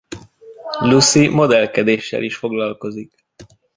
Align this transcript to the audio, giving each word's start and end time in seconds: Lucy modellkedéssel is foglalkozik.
Lucy 0.81 1.27
modellkedéssel 1.27 2.23
is 2.23 2.35
foglalkozik. 2.35 3.25